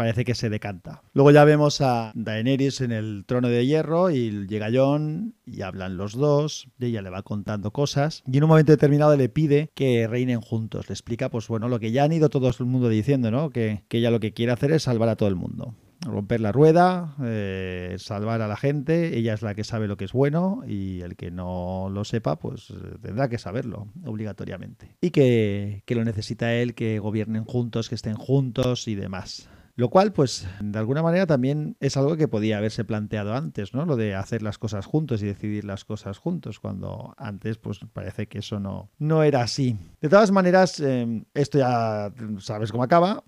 parece 0.00 0.24
que 0.24 0.34
se 0.34 0.48
decanta. 0.48 1.02
Luego 1.12 1.30
ya 1.30 1.44
vemos 1.44 1.82
a 1.82 2.12
Daenerys 2.14 2.80
en 2.80 2.90
el 2.90 3.24
trono 3.26 3.48
de 3.48 3.66
hierro 3.66 4.10
y 4.10 4.46
llega 4.46 4.70
Jon 4.72 5.34
y 5.44 5.60
hablan 5.60 5.98
los 5.98 6.14
dos, 6.14 6.68
ella 6.80 7.02
le 7.02 7.10
va 7.10 7.22
contando 7.22 7.70
cosas 7.70 8.22
y 8.26 8.38
en 8.38 8.44
un 8.44 8.48
momento 8.48 8.72
determinado 8.72 9.14
le 9.14 9.28
pide 9.28 9.70
que 9.74 10.06
reinen 10.08 10.40
juntos, 10.40 10.88
le 10.88 10.94
explica 10.94 11.28
pues 11.28 11.48
bueno 11.48 11.68
lo 11.68 11.80
que 11.80 11.92
ya 11.92 12.04
han 12.04 12.12
ido 12.12 12.30
todo 12.30 12.48
el 12.48 12.64
mundo 12.64 12.88
diciendo, 12.88 13.30
¿no? 13.30 13.50
Que, 13.50 13.84
ella 13.90 14.10
lo 14.10 14.20
que 14.20 14.32
quiere 14.32 14.52
hacer 14.52 14.72
es 14.72 14.84
salvar 14.84 15.10
a 15.10 15.16
todo 15.16 15.28
el 15.28 15.36
mundo 15.36 15.74
romper 16.00 16.40
la 16.40 16.52
rueda, 16.52 17.14
eh, 17.22 17.96
salvar 17.98 18.42
a 18.42 18.48
la 18.48 18.56
gente, 18.56 19.18
ella 19.18 19.34
es 19.34 19.42
la 19.42 19.54
que 19.54 19.64
sabe 19.64 19.88
lo 19.88 19.96
que 19.96 20.06
es 20.06 20.12
bueno 20.12 20.62
y 20.66 21.00
el 21.02 21.16
que 21.16 21.30
no 21.30 21.88
lo 21.90 22.04
sepa 22.04 22.36
pues 22.36 22.72
tendrá 23.02 23.28
que 23.28 23.38
saberlo 23.38 23.88
obligatoriamente. 24.04 24.96
Y 25.00 25.10
que, 25.10 25.82
que 25.86 25.94
lo 25.94 26.04
necesita 26.04 26.54
él, 26.54 26.74
que 26.74 26.98
gobiernen 26.98 27.44
juntos, 27.44 27.88
que 27.88 27.94
estén 27.94 28.14
juntos 28.14 28.88
y 28.88 28.94
demás. 28.94 29.48
Lo 29.80 29.88
cual, 29.88 30.12
pues, 30.12 30.46
de 30.60 30.78
alguna 30.78 31.02
manera 31.02 31.26
también 31.26 31.76
es 31.80 31.96
algo 31.96 32.16
que 32.18 32.28
podía 32.28 32.58
haberse 32.58 32.84
planteado 32.84 33.34
antes, 33.34 33.72
¿no? 33.72 33.86
Lo 33.86 33.96
de 33.96 34.14
hacer 34.14 34.42
las 34.42 34.58
cosas 34.58 34.84
juntos 34.84 35.22
y 35.22 35.26
decidir 35.26 35.64
las 35.64 35.86
cosas 35.86 36.18
juntos, 36.18 36.60
cuando 36.60 37.14
antes, 37.16 37.56
pues, 37.56 37.80
parece 37.90 38.26
que 38.26 38.40
eso 38.40 38.60
no, 38.60 38.90
no 38.98 39.22
era 39.22 39.40
así. 39.40 39.78
De 40.02 40.10
todas 40.10 40.32
maneras, 40.32 40.80
em, 40.80 41.24
esto 41.32 41.58
ya 41.58 42.12
sabes 42.40 42.72
cómo 42.72 42.82
acaba. 42.82 43.24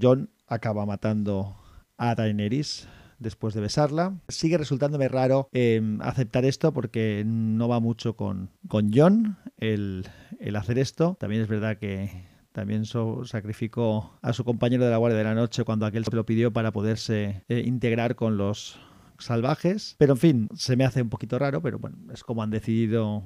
John 0.00 0.30
acaba 0.46 0.86
matando 0.86 1.56
a 2.02 2.16
Daenerys 2.16 2.88
después 3.20 3.54
de 3.54 3.60
besarla. 3.60 4.14
Sigue 4.28 4.58
resultándome 4.58 5.08
raro 5.08 5.48
em, 5.52 6.00
aceptar 6.02 6.44
esto 6.44 6.72
porque 6.72 7.22
no 7.24 7.68
va 7.68 7.78
mucho 7.78 8.16
con, 8.16 8.50
con 8.66 8.90
John 8.92 9.36
el, 9.58 10.08
el 10.40 10.56
hacer 10.56 10.78
esto. 10.78 11.16
También 11.20 11.42
es 11.42 11.48
verdad 11.48 11.78
que 11.78 12.26
también 12.50 12.84
sacrificó 12.84 14.18
a 14.20 14.32
su 14.32 14.44
compañero 14.44 14.84
de 14.84 14.90
la 14.90 14.96
Guardia 14.96 15.18
de 15.18 15.24
la 15.24 15.34
Noche 15.34 15.64
cuando 15.64 15.86
aquel 15.86 16.04
se 16.04 16.16
lo 16.16 16.26
pidió 16.26 16.52
para 16.52 16.72
poderse 16.72 17.44
eh, 17.48 17.62
integrar 17.64 18.16
con 18.16 18.36
los 18.36 18.78
salvajes. 19.18 19.94
Pero 19.98 20.14
en 20.14 20.18
fin, 20.18 20.48
se 20.54 20.76
me 20.76 20.84
hace 20.84 21.02
un 21.02 21.08
poquito 21.08 21.38
raro, 21.38 21.62
pero 21.62 21.78
bueno, 21.78 21.96
es 22.12 22.24
como 22.24 22.42
han 22.42 22.50
decidido 22.50 23.22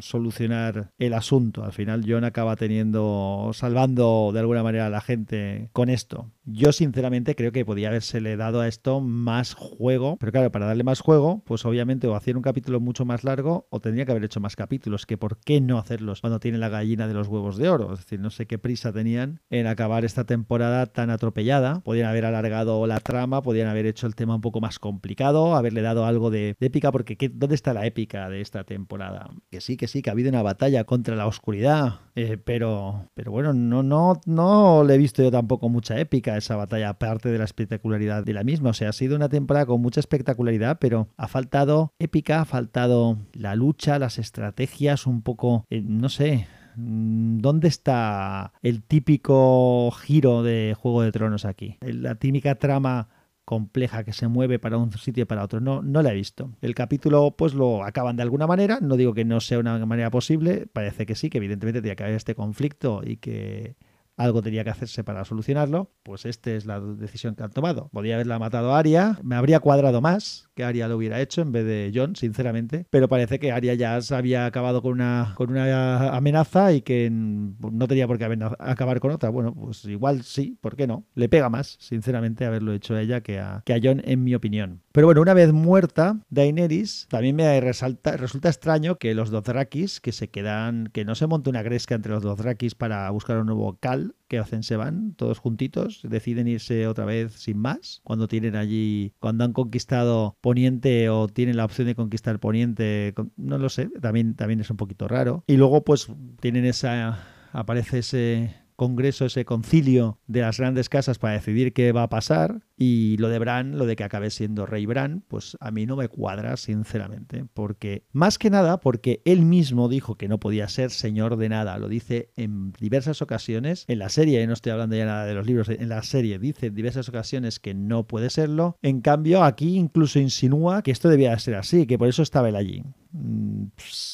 solucionar 0.00 0.90
el 0.98 1.14
asunto. 1.14 1.64
Al 1.64 1.72
final 1.72 2.04
John 2.06 2.24
acaba 2.24 2.56
teniendo, 2.56 3.50
salvando 3.54 4.30
de 4.32 4.40
alguna 4.40 4.62
manera 4.62 4.86
a 4.86 4.90
la 4.90 5.00
gente 5.00 5.70
con 5.72 5.88
esto. 5.88 6.30
Yo 6.44 6.72
sinceramente 6.72 7.34
creo 7.34 7.52
que 7.52 7.64
podía 7.64 7.88
habérsele 7.88 8.36
dado 8.36 8.60
a 8.60 8.68
esto 8.68 9.00
más 9.00 9.54
juego, 9.54 10.16
pero 10.18 10.32
claro, 10.32 10.52
para 10.52 10.66
darle 10.66 10.84
más 10.84 11.00
juego, 11.00 11.42
pues 11.44 11.64
obviamente 11.64 12.06
o 12.06 12.14
hacer 12.14 12.36
un 12.36 12.42
capítulo 12.42 12.80
mucho 12.80 13.04
más 13.04 13.24
largo 13.24 13.66
o 13.70 13.80
tendría 13.80 14.04
que 14.04 14.12
haber 14.12 14.24
hecho 14.24 14.40
más 14.40 14.56
capítulos, 14.56 15.06
que 15.06 15.18
por 15.18 15.38
qué 15.40 15.60
no 15.60 15.78
hacerlos 15.78 16.20
cuando 16.20 16.40
tiene 16.40 16.58
la 16.58 16.68
gallina 16.68 17.08
de 17.08 17.14
los 17.14 17.28
huevos 17.28 17.56
de 17.56 17.68
oro. 17.68 17.92
Es 17.92 18.00
decir, 18.00 18.20
no 18.20 18.30
sé 18.30 18.46
qué 18.46 18.58
prisa 18.58 18.92
tenían 18.92 19.40
en 19.50 19.66
acabar 19.66 20.04
esta 20.04 20.24
temporada 20.24 20.86
tan 20.86 21.10
atropellada. 21.10 21.80
Podían 21.80 22.08
haber 22.08 22.24
alargado 22.24 22.86
la 22.86 23.00
trama, 23.00 23.42
podían 23.42 23.68
haber 23.68 23.86
hecho 23.86 24.06
el 24.06 24.14
tema 24.14 24.34
un 24.34 24.40
poco 24.40 24.60
más 24.60 24.78
complicado, 24.78 25.56
haberle 25.56 25.82
dado 25.82 26.04
algo 26.04 26.30
de, 26.30 26.56
épica, 26.60 26.92
porque 26.92 27.16
¿dónde 27.32 27.54
está 27.54 27.74
la 27.74 27.86
épica 27.86 28.28
de 28.28 28.40
esta 28.40 28.64
temporada? 28.64 29.30
Sí, 29.60 29.76
que 29.76 29.88
sí, 29.88 30.02
que 30.02 30.10
ha 30.10 30.12
habido 30.12 30.28
una 30.28 30.42
batalla 30.42 30.84
contra 30.84 31.16
la 31.16 31.26
oscuridad, 31.26 32.00
eh, 32.14 32.38
pero, 32.42 33.08
pero 33.14 33.30
bueno, 33.32 33.52
no, 33.52 33.82
no, 33.82 34.20
no 34.26 34.84
le 34.84 34.94
he 34.94 34.98
visto 34.98 35.22
yo 35.22 35.30
tampoco 35.30 35.68
mucha 35.68 35.98
épica 35.98 36.36
esa 36.36 36.56
batalla, 36.56 36.90
aparte 36.90 37.28
de 37.28 37.38
la 37.38 37.44
espectacularidad 37.44 38.24
de 38.24 38.32
la 38.32 38.44
misma. 38.44 38.70
O 38.70 38.74
sea, 38.74 38.90
ha 38.90 38.92
sido 38.92 39.16
una 39.16 39.28
temporada 39.28 39.66
con 39.66 39.80
mucha 39.80 40.00
espectacularidad, 40.00 40.78
pero 40.80 41.08
ha 41.16 41.28
faltado 41.28 41.92
épica, 41.98 42.40
ha 42.40 42.44
faltado 42.44 43.18
la 43.32 43.54
lucha, 43.54 43.98
las 43.98 44.18
estrategias, 44.18 45.06
un 45.06 45.22
poco, 45.22 45.64
eh, 45.70 45.82
no 45.82 46.08
sé, 46.08 46.46
mm, 46.76 47.38
¿Dónde 47.38 47.68
está 47.68 48.52
el 48.62 48.82
típico 48.82 49.90
giro 49.92 50.42
de 50.42 50.74
Juego 50.78 51.02
de 51.02 51.12
Tronos 51.12 51.44
aquí? 51.44 51.76
La 51.80 52.16
típica 52.16 52.56
trama 52.56 53.08
compleja 53.48 54.04
que 54.04 54.12
se 54.12 54.28
mueve 54.28 54.58
para 54.58 54.76
un 54.76 54.92
sitio 54.92 55.22
y 55.22 55.24
para 55.24 55.42
otro. 55.42 55.58
No, 55.58 55.80
no 55.80 56.02
la 56.02 56.10
he 56.10 56.14
visto. 56.14 56.52
El 56.60 56.74
capítulo 56.74 57.34
pues 57.34 57.54
lo 57.54 57.82
acaban 57.82 58.14
de 58.14 58.22
alguna 58.22 58.46
manera, 58.46 58.78
no 58.82 58.98
digo 58.98 59.14
que 59.14 59.24
no 59.24 59.40
sea 59.40 59.58
una 59.58 59.86
manera 59.86 60.10
posible, 60.10 60.66
parece 60.70 61.06
que 61.06 61.14
sí, 61.14 61.30
que 61.30 61.38
evidentemente 61.38 61.80
tiene 61.80 61.96
que 61.96 62.02
haber 62.02 62.14
este 62.14 62.34
conflicto 62.34 63.00
y 63.02 63.16
que 63.16 63.76
algo 64.18 64.42
tenía 64.42 64.64
que 64.64 64.70
hacerse 64.70 65.02
para 65.02 65.24
solucionarlo, 65.24 65.90
pues 66.02 66.26
esta 66.26 66.50
es 66.50 66.66
la 66.66 66.78
decisión 66.78 67.36
que 67.36 67.42
han 67.42 67.50
tomado. 67.50 67.88
Podría 67.90 68.16
haberla 68.16 68.38
matado 68.38 68.74
a 68.74 68.78
Aria, 68.78 69.18
me 69.22 69.36
habría 69.36 69.60
cuadrado 69.60 70.02
más 70.02 70.47
que 70.58 70.64
Aria 70.64 70.88
lo 70.88 70.96
hubiera 70.96 71.20
hecho 71.20 71.40
en 71.40 71.52
vez 71.52 71.64
de 71.64 71.92
John, 71.94 72.16
sinceramente, 72.16 72.84
pero 72.90 73.08
parece 73.08 73.38
que 73.38 73.52
Aria 73.52 73.74
ya 73.74 74.02
se 74.02 74.12
había 74.12 74.44
acabado 74.44 74.82
con 74.82 74.90
una, 74.90 75.34
con 75.36 75.50
una 75.50 76.16
amenaza 76.16 76.72
y 76.72 76.82
que 76.82 77.08
no 77.12 77.86
tenía 77.86 78.08
por 78.08 78.18
qué 78.18 78.24
acabar 78.58 78.98
con 78.98 79.12
otra. 79.12 79.30
Bueno, 79.30 79.54
pues 79.54 79.84
igual 79.84 80.24
sí, 80.24 80.58
¿por 80.60 80.74
qué 80.74 80.88
no? 80.88 81.04
Le 81.14 81.28
pega 81.28 81.48
más, 81.48 81.76
sinceramente, 81.78 82.44
haberlo 82.44 82.72
hecho 82.72 82.96
a 82.96 83.00
ella 83.00 83.20
que 83.20 83.38
a, 83.38 83.62
que 83.64 83.72
a 83.72 83.78
John, 83.80 84.02
en 84.04 84.24
mi 84.24 84.34
opinión. 84.34 84.82
Pero 84.90 85.06
bueno, 85.06 85.20
una 85.20 85.32
vez 85.32 85.52
muerta 85.52 86.18
Daenerys, 86.28 87.06
también 87.08 87.36
me 87.36 87.60
resulta 87.60 88.48
extraño 88.48 88.96
que 88.96 89.14
los 89.14 89.30
Dothrakis, 89.30 90.00
que 90.00 90.10
se 90.10 90.28
quedan, 90.28 90.90
que 90.92 91.04
no 91.04 91.14
se 91.14 91.28
monte 91.28 91.50
una 91.50 91.62
gresca 91.62 91.94
entre 91.94 92.10
los 92.10 92.24
Dothrakis 92.24 92.74
para 92.74 93.08
buscar 93.10 93.38
un 93.38 93.46
nuevo 93.46 93.78
Cal, 93.78 94.16
¿qué 94.26 94.38
hacen? 94.38 94.64
Se 94.64 94.74
van 94.74 95.14
todos 95.14 95.38
juntitos, 95.38 96.00
deciden 96.02 96.48
irse 96.48 96.88
otra 96.88 97.04
vez 97.04 97.32
sin 97.34 97.58
más, 97.58 98.00
cuando 98.02 98.26
tienen 98.26 98.56
allí, 98.56 99.14
cuando 99.20 99.44
han 99.44 99.52
conquistado 99.52 100.36
Poniente 100.48 101.10
o 101.10 101.28
tienen 101.28 101.58
la 101.58 101.66
opción 101.66 101.86
de 101.86 101.94
conquistar 101.94 102.38
Poniente, 102.40 103.12
no 103.36 103.58
lo 103.58 103.68
sé, 103.68 103.90
también, 104.00 104.34
también 104.34 104.60
es 104.60 104.70
un 104.70 104.78
poquito 104.78 105.06
raro. 105.06 105.44
Y 105.46 105.58
luego 105.58 105.84
pues 105.84 106.08
tienen 106.40 106.64
esa 106.64 107.18
aparece 107.52 107.98
ese 107.98 108.54
congreso, 108.78 109.26
ese 109.26 109.44
concilio 109.44 110.20
de 110.28 110.42
las 110.42 110.58
grandes 110.58 110.88
casas 110.88 111.18
para 111.18 111.34
decidir 111.34 111.72
qué 111.72 111.90
va 111.90 112.04
a 112.04 112.08
pasar. 112.08 112.62
Y 112.76 113.16
lo 113.18 113.28
de 113.28 113.40
Bran, 113.40 113.76
lo 113.76 113.86
de 113.86 113.96
que 113.96 114.04
acabe 114.04 114.30
siendo 114.30 114.64
rey 114.64 114.86
Bran, 114.86 115.24
pues 115.26 115.56
a 115.58 115.72
mí 115.72 115.84
no 115.84 115.96
me 115.96 116.06
cuadra, 116.06 116.56
sinceramente. 116.56 117.44
Porque, 117.52 118.04
más 118.12 118.38
que 118.38 118.50
nada, 118.50 118.78
porque 118.78 119.20
él 119.24 119.42
mismo 119.42 119.88
dijo 119.88 120.14
que 120.14 120.28
no 120.28 120.38
podía 120.38 120.68
ser 120.68 120.92
señor 120.92 121.36
de 121.36 121.48
nada. 121.48 121.76
Lo 121.78 121.88
dice 121.88 122.30
en 122.36 122.72
diversas 122.72 123.20
ocasiones. 123.20 123.84
En 123.88 123.98
la 123.98 124.10
serie, 124.10 124.46
no 124.46 124.52
estoy 124.52 124.70
hablando 124.70 124.94
ya 124.94 125.06
nada 125.06 125.26
de 125.26 125.34
los 125.34 125.44
libros, 125.44 125.68
en 125.68 125.88
la 125.88 126.02
serie 126.04 126.38
dice 126.38 126.66
en 126.66 126.74
diversas 126.76 127.08
ocasiones 127.08 127.58
que 127.58 127.74
no 127.74 128.06
puede 128.06 128.30
serlo. 128.30 128.76
En 128.80 129.00
cambio, 129.00 129.42
aquí 129.42 129.76
incluso 129.76 130.20
insinúa 130.20 130.82
que 130.82 130.92
esto 130.92 131.08
debía 131.08 131.36
ser 131.40 131.56
así, 131.56 131.84
que 131.86 131.98
por 131.98 132.06
eso 132.06 132.22
estaba 132.22 132.48
él 132.48 132.54
allí. 132.54 132.84
Mm, 133.12 133.64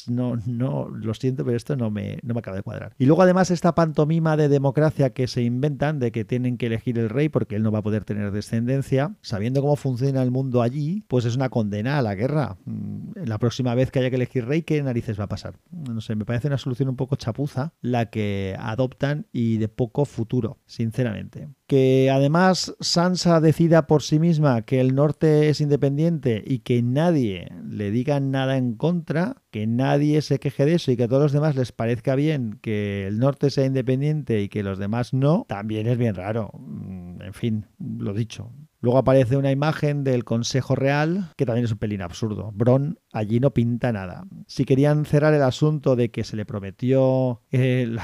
no, 0.07 0.37
no, 0.45 0.89
lo 0.89 1.13
siento, 1.13 1.43
pero 1.43 1.57
esto 1.57 1.75
no 1.75 1.91
me, 1.91 2.19
no 2.23 2.33
me 2.33 2.39
acaba 2.39 2.57
de 2.57 2.63
cuadrar. 2.63 2.93
Y 2.97 3.05
luego 3.05 3.21
además 3.21 3.51
esta 3.51 3.75
pantomima 3.75 4.37
de 4.37 4.49
democracia 4.49 5.11
que 5.11 5.27
se 5.27 5.41
inventan 5.41 5.99
de 5.99 6.11
que 6.11 6.25
tienen 6.25 6.57
que 6.57 6.67
elegir 6.67 6.97
el 6.99 7.09
rey 7.09 7.29
porque 7.29 7.55
él 7.55 7.63
no 7.63 7.71
va 7.71 7.79
a 7.79 7.83
poder 7.83 8.05
tener 8.05 8.31
descendencia, 8.31 9.15
sabiendo 9.21 9.61
cómo 9.61 9.75
funciona 9.75 10.21
el 10.21 10.31
mundo 10.31 10.61
allí, 10.61 11.03
pues 11.07 11.25
es 11.25 11.35
una 11.35 11.49
condena 11.49 11.97
a 11.97 12.01
la 12.01 12.15
guerra. 12.15 12.57
Mm, 12.65 13.23
la 13.25 13.37
próxima 13.37 13.75
vez 13.75 13.91
que 13.91 13.99
haya 13.99 14.09
que 14.09 14.15
elegir 14.15 14.45
rey, 14.45 14.61
¿qué 14.61 14.81
narices 14.81 15.19
va 15.19 15.25
a 15.25 15.29
pasar? 15.29 15.59
No 15.71 16.01
sé, 16.01 16.15
me 16.15 16.25
parece 16.25 16.47
una 16.47 16.57
solución 16.57 16.89
un 16.89 16.95
poco 16.95 17.15
chapuza 17.15 17.73
la 17.81 18.09
que 18.09 18.55
adoptan 18.59 19.27
y 19.31 19.57
de 19.57 19.67
poco 19.67 20.05
futuro, 20.05 20.59
sinceramente 20.65 21.49
que 21.67 22.11
además 22.11 22.75
Sansa 22.79 23.41
decida 23.41 23.87
por 23.87 24.03
sí 24.03 24.19
misma 24.19 24.61
que 24.63 24.79
el 24.79 24.95
norte 24.95 25.49
es 25.49 25.61
independiente 25.61 26.43
y 26.45 26.59
que 26.59 26.81
nadie 26.83 27.49
le 27.67 27.91
diga 27.91 28.19
nada 28.19 28.57
en 28.57 28.75
contra, 28.75 29.41
que 29.51 29.65
nadie 29.67 30.21
se 30.21 30.39
queje 30.39 30.65
de 30.65 30.75
eso 30.75 30.91
y 30.91 30.97
que 30.97 31.03
a 31.03 31.07
todos 31.07 31.23
los 31.23 31.31
demás 31.31 31.55
les 31.55 31.71
parezca 31.71 32.15
bien 32.15 32.59
que 32.61 33.07
el 33.07 33.19
norte 33.19 33.49
sea 33.49 33.65
independiente 33.65 34.41
y 34.41 34.49
que 34.49 34.63
los 34.63 34.77
demás 34.77 35.13
no, 35.13 35.45
también 35.47 35.87
es 35.87 35.97
bien 35.97 36.15
raro. 36.15 36.51
Mm, 36.53 37.21
en 37.21 37.33
fin, 37.33 37.65
lo 37.79 38.13
dicho. 38.13 38.51
Luego 38.85 38.99
aparece 38.99 39.35
una 39.35 39.51
imagen 39.51 40.03
del 40.03 40.23
Consejo 40.23 40.75
Real, 40.75 41.31
que 41.37 41.47
también 41.47 41.65
es 41.65 41.71
un 41.71 41.79
pelín 41.79 42.03
absurdo. 42.03 42.51
Bron 42.53 42.99
allí 43.15 43.39
no 43.39 43.51
pinta 43.51 43.93
nada. 43.93 44.25
Si 44.45 44.65
querían 44.65 45.05
cerrar 45.05 45.33
el 45.33 45.41
asunto 45.41 45.95
de 45.95 46.11
que 46.11 46.25
se 46.25 46.35
le 46.35 46.45
prometió 46.45 47.41
el 47.51 47.97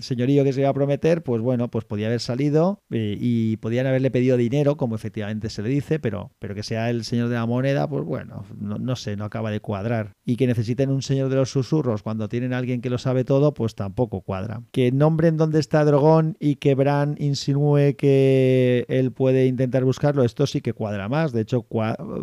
señorío 0.00 0.44
que 0.44 0.52
se 0.52 0.60
iba 0.60 0.70
a 0.70 0.74
prometer, 0.74 1.24
pues 1.24 1.42
bueno, 1.42 1.68
pues 1.68 1.84
podía 1.84 2.06
haber 2.06 2.20
salido 2.20 2.80
eh, 2.90 3.16
y 3.20 3.56
podían 3.56 3.86
haberle 3.86 4.12
pedido 4.12 4.36
dinero, 4.36 4.76
como 4.76 4.94
efectivamente 4.94 5.50
se 5.50 5.62
le 5.62 5.68
dice, 5.68 5.98
pero, 5.98 6.30
pero 6.38 6.54
que 6.54 6.62
sea 6.62 6.88
el 6.88 7.04
señor 7.04 7.30
de 7.30 7.34
la 7.34 7.46
moneda, 7.46 7.88
pues 7.88 8.04
bueno, 8.04 8.44
no, 8.60 8.94
sé, 8.94 9.16
no 9.16 9.24
acaba 9.24 9.50
de 9.50 9.58
cuadrar. 9.58 10.12
Y 10.24 10.36
que 10.36 10.46
necesiten 10.46 10.90
un 10.90 11.02
señor 11.02 11.28
de 11.28 11.36
los 11.36 11.50
susurros 11.50 12.04
cuando 12.04 12.28
tienen 12.28 12.52
a 12.52 12.58
alguien 12.58 12.80
que 12.80 12.90
lo 12.90 12.98
sabe 12.98 13.24
todo, 13.24 13.54
pues 13.54 13.74
tampoco 13.74 14.20
cuadra. 14.20 14.62
Que 14.70 14.92
nombren 14.92 15.36
dónde 15.36 15.58
está 15.58 15.84
Drogón 15.84 16.36
y 16.38 16.56
que 16.56 16.76
Bran 16.76 17.16
insinúe 17.18 17.96
que 17.98 18.86
él 18.88 19.10
puede 19.10 19.46
intentar 19.46 19.82
buscarlo, 19.82 20.22
esto 20.22 20.46
sí 20.46 20.60
que 20.60 20.74
cuadra 20.74 21.08
más. 21.08 21.32
De 21.32 21.40
hecho, 21.40 21.66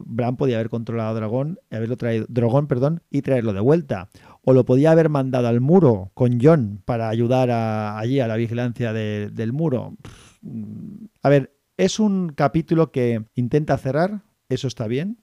Bran 0.06 0.38
podía 0.38 0.56
haber 0.56 0.70
controlado 0.70 1.10
a 1.10 1.14
Dragón, 1.14 1.60
haberlo 1.90 2.28
traído, 2.28 2.68
perdón, 2.68 3.04
y 3.10 3.22
traerlo 3.22 3.54
de 3.54 3.60
vuelta. 3.60 4.10
O 4.44 4.54
lo 4.54 4.66
podía 4.66 4.92
haber 4.92 5.10
mandado 5.10 5.48
al 5.48 5.62
muro 5.62 6.12
con 6.14 6.40
John 6.42 6.82
para 6.86 7.10
ayudar 7.10 7.50
allí 7.52 8.20
a 8.20 8.28
la 8.28 8.36
vigilancia 8.36 8.94
del 8.94 9.54
muro. 9.54 9.96
A 11.22 11.30
ver, 11.30 11.56
es 11.78 12.00
un 12.00 12.30
capítulo 12.30 12.92
que 12.92 13.24
intenta 13.36 13.78
cerrar, 13.78 14.24
eso 14.50 14.68
está 14.68 14.88
bien. 14.88 15.18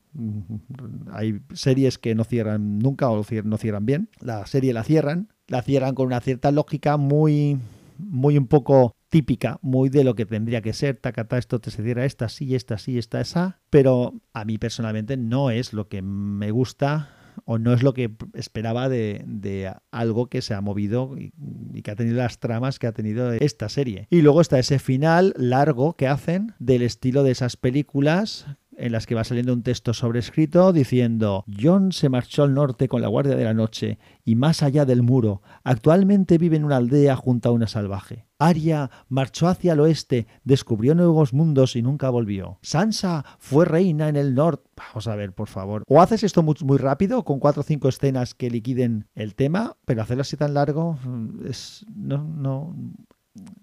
Hay 1.13 1.41
series 1.53 1.99
que 1.99 2.15
no 2.15 2.25
cierran 2.25 2.79
nunca 2.79 3.11
o 3.11 3.25
no 3.45 3.59
cierran 3.59 3.87
bien. 3.87 4.09
La 4.21 4.47
serie 4.47 4.73
la 4.73 4.83
cierran, 4.83 5.29
la 5.47 5.63
cierran 5.63 5.95
con 5.95 6.07
una 6.07 6.21
cierta 6.21 6.51
lógica 6.51 6.97
muy 6.97 7.59
muy 7.99 8.37
un 8.37 8.47
poco 8.47 8.95
típica, 9.17 9.59
muy 9.63 9.89
de 9.89 10.05
lo 10.05 10.15
que 10.15 10.27
tendría 10.27 10.61
que 10.61 10.75
ser, 10.75 10.99
tacata, 10.99 11.39
esto 11.39 11.59
te 11.59 11.71
se 11.71 11.83
cierra 11.83 12.05
esta 12.05 12.29
sí, 12.29 12.55
esta 12.55 12.77
sí, 12.77 12.99
esta 12.99 13.19
esa, 13.19 13.61
pero 13.71 14.13
a 14.35 14.45
mí 14.45 14.59
personalmente 14.59 15.17
no 15.17 15.51
es 15.51 15.73
lo 15.73 15.89
que 15.89 16.03
me 16.03 16.51
gusta 16.51 17.09
o 17.47 17.57
no 17.57 17.73
es 17.73 17.83
lo 17.83 17.95
que 17.95 18.15
esperaba 18.35 18.91
de, 18.91 19.73
algo 19.91 20.27
que 20.27 20.43
se 20.43 20.53
ha 20.53 20.61
movido 20.61 21.17
y, 21.17 21.33
que 21.81 21.91
ha 21.91 21.97
tenido 21.97 22.19
las 22.19 22.41
tramas 22.41 22.79
que 22.79 22.89
ha 22.89 22.93
tenido 22.93 23.33
esta 23.33 23.71
serie. 23.71 24.07
Y 24.11 24.21
luego 24.21 24.43
está 24.43 24.59
ese 24.59 24.79
final 24.79 25.33
largo 25.39 25.95
que 25.97 26.09
hacen 26.09 26.53
del 26.59 26.83
estilo 26.83 27.23
de 27.23 27.31
esas 27.31 27.57
películas 27.57 28.47
en 28.77 28.93
las 28.93 29.07
que 29.07 29.15
va 29.15 29.25
saliendo 29.25 29.53
un 29.53 29.63
texto 29.63 29.95
sobrescrito 29.95 30.73
diciendo 30.73 31.45
John 31.61 31.93
se 31.93 32.09
marchó 32.09 32.43
al 32.43 32.55
norte 32.55 32.89
con 32.89 33.03
la 33.03 33.09
Guardia 33.09 33.35
de 33.35 33.45
la 33.45 33.55
Noche 33.55 33.99
y 34.25 34.37
más 34.37 34.63
allá 34.63 34.85
del 34.85 35.03
muro. 35.03 35.43
Actualmente 35.65 36.39
vive 36.39 36.57
en 36.57 36.65
una 36.65 36.77
aldea 36.77 37.17
junto 37.17 37.49
a 37.49 37.53
una 37.53 37.67
salvaje. 37.67 38.27
Arya 38.39 38.91
marchó 39.09 39.49
hacia 39.49 39.73
el 39.73 39.81
oeste, 39.81 40.27
descubrió 40.45 40.95
nuevos 40.95 41.33
mundos 41.33 41.75
y 41.75 41.83
nunca 41.83 42.11
volvió. 42.11 42.59
Sansa 42.63 43.25
fue 43.39 43.65
reina 43.65 44.09
en 44.09 44.17
el 44.17 44.35
norte. 44.35 44.71
Vamos 44.77 45.09
a 45.09 45.17
ver, 45.17 45.33
por 45.33 45.49
favor. 45.49 45.83
O 45.89 46.03
haces 46.03 46.23
esto 46.23 46.43
muy, 46.43 46.55
muy, 46.63 46.77
rápido, 46.77 47.25
con 47.25 47.39
cuatro 47.39 47.61
o 47.61 47.65
cinco 47.65 47.89
escenas 47.89 48.35
que 48.35 48.51
liquiden 48.51 49.09
el 49.15 49.35
tema, 49.35 49.77
pero 49.87 50.03
hacerlo 50.03 50.21
así 50.21 50.37
tan 50.37 50.55
largo 50.55 50.99
mm, 51.05 51.47
es... 51.47 51.87
no, 51.95 52.25
no... 52.25 52.75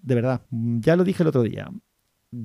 De 0.02 0.14
verdad, 0.14 0.42
ya 0.50 0.94
lo 0.94 1.02
dije 1.02 1.24
el 1.24 1.28
otro 1.28 1.42
día 1.42 1.68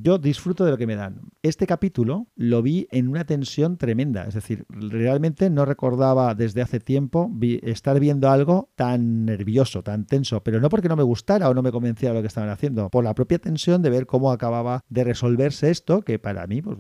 yo 0.02 0.18
disfruto 0.18 0.66
de 0.66 0.72
lo 0.72 0.78
que 0.78 0.88
me 0.88 0.96
dan. 0.96 1.22
Este 1.42 1.66
capítulo 1.66 2.28
lo 2.36 2.62
vi 2.62 2.88
en 2.92 3.08
una 3.08 3.26
tensión 3.26 3.78
tremenda, 3.78 4.26
es 4.26 4.34
decir, 4.34 4.66
realmente 4.70 5.50
no 5.50 5.66
recordaba 5.66 6.36
desde 6.36 6.62
hace 6.62 6.80
tiempo 6.80 7.32
estar 7.64 8.00
viendo 8.00 8.30
algo 8.30 8.70
tan 8.76 9.26
nervioso, 9.26 9.84
tan 9.84 10.06
tenso, 10.06 10.44
pero 10.44 10.60
no 10.60 10.70
porque 10.70 10.90
no 10.90 10.96
me 10.96 11.04
gustara 11.04 11.50
o 11.50 11.54
no 11.54 11.62
me 11.62 11.72
convenciera 11.72 12.14
lo 12.14 12.22
que 12.22 12.28
estaban 12.28 12.50
haciendo, 12.50 12.90
por 12.90 13.04
la 13.04 13.16
propia 13.16 13.40
tensión 13.40 13.82
de 13.82 13.90
ver 13.90 14.06
cómo 14.06 14.32
acababa 14.32 14.84
de 14.90 15.04
resolverse 15.04 15.70
esto, 15.70 16.02
que 16.02 16.20
para 16.20 16.46
mí, 16.48 16.62
pues 16.62 16.78